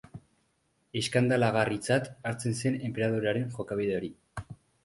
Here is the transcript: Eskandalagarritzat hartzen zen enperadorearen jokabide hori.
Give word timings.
Eskandalagarritzat 1.01 2.09
hartzen 2.31 2.57
zen 2.63 2.81
enperadorearen 2.89 3.55
jokabide 3.59 4.01
hori. 4.03 4.11